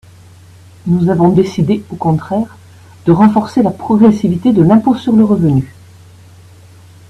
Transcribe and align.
Nous 0.87 1.09
avons 1.11 1.29
décidé, 1.29 1.83
au 1.91 1.95
contraire, 1.95 2.57
de 3.05 3.11
renforcer 3.11 3.61
la 3.61 3.69
progressivité 3.69 4.51
de 4.51 4.63
l’impôt 4.63 4.95
sur 4.95 5.13
le 5.15 5.23
revenu. 5.23 5.75